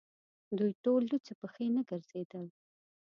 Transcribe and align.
دوی 0.57 0.71
ټول 0.83 1.01
لڅې 1.11 1.33
پښې 1.41 1.65
نه 1.75 1.81
ګرځېدل. 1.89 2.45